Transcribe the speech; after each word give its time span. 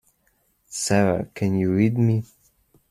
Sara 0.67 1.27
can 1.35 1.59
you 1.59 1.71
read 1.75 1.95
me? 1.95 2.23